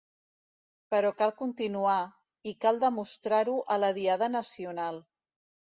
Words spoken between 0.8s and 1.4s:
Però cal